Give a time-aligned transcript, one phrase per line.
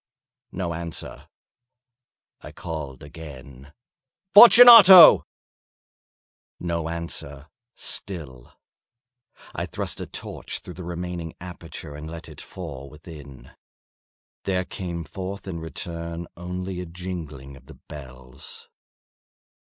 [0.51, 1.27] No answer.
[2.41, 3.71] I called again—
[4.33, 5.27] "Fortunato!"
[6.59, 8.51] No answer still.
[9.53, 13.51] I thrust a torch through the remaining aperture and let it fall within.
[14.45, 18.69] There came forth in return only a jingling of the bells.